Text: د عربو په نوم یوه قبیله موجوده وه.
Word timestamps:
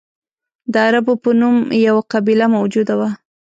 د 0.71 0.75
عربو 0.87 1.13
په 1.23 1.29
نوم 1.39 1.57
یوه 1.87 2.01
قبیله 2.11 2.45
موجوده 2.55 2.93
وه. 2.99 3.09